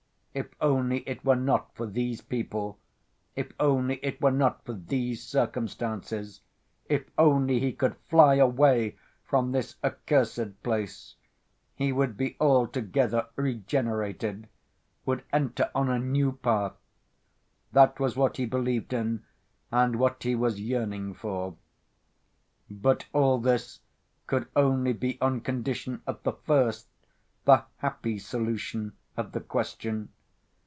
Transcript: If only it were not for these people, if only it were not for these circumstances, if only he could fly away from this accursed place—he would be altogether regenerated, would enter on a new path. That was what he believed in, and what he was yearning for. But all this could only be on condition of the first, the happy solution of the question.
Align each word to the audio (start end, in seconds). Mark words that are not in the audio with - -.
If 0.33 0.47
only 0.61 0.99
it 0.99 1.25
were 1.25 1.35
not 1.35 1.75
for 1.75 1.85
these 1.85 2.21
people, 2.21 2.79
if 3.35 3.51
only 3.59 3.95
it 3.97 4.21
were 4.21 4.31
not 4.31 4.63
for 4.63 4.71
these 4.71 5.21
circumstances, 5.21 6.39
if 6.87 7.03
only 7.17 7.59
he 7.59 7.73
could 7.73 7.97
fly 8.07 8.35
away 8.35 8.95
from 9.25 9.51
this 9.51 9.75
accursed 9.83 10.63
place—he 10.63 11.91
would 11.91 12.15
be 12.15 12.37
altogether 12.39 13.27
regenerated, 13.35 14.47
would 15.05 15.25
enter 15.33 15.69
on 15.75 15.89
a 15.89 15.99
new 15.99 16.31
path. 16.31 16.77
That 17.73 17.99
was 17.99 18.15
what 18.15 18.37
he 18.37 18.45
believed 18.45 18.93
in, 18.93 19.25
and 19.69 19.97
what 19.97 20.23
he 20.23 20.33
was 20.33 20.61
yearning 20.61 21.13
for. 21.13 21.57
But 22.69 23.05
all 23.11 23.37
this 23.37 23.81
could 24.27 24.47
only 24.55 24.93
be 24.93 25.19
on 25.19 25.41
condition 25.41 26.01
of 26.07 26.23
the 26.23 26.31
first, 26.31 26.87
the 27.43 27.65
happy 27.79 28.17
solution 28.17 28.93
of 29.17 29.33
the 29.33 29.41
question. 29.41 30.07